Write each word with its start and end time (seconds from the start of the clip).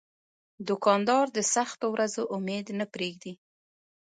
دوکاندار 0.67 1.25
د 1.37 1.39
سختو 1.53 1.85
ورځو 1.95 2.21
امید 2.35 2.65
نه 2.79 2.85
پرېږدي. 2.93 3.33